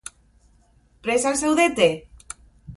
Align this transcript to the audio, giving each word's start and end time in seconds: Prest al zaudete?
Prest 1.09 1.29
al 1.33 1.39
zaudete? 1.45 1.93